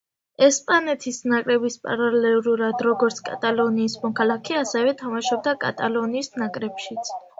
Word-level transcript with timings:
ესპანეთის 0.45 1.19
ნაკრების 1.33 1.75
პარალელურად, 1.83 2.81
როგორც 2.87 3.21
კატალონიის 3.27 3.99
მოქალაქე, 4.07 4.57
ასევე 4.63 4.95
თამაშობდა 5.03 5.55
კატალონიის 5.67 6.33
ნაკრებშიც. 6.45 7.15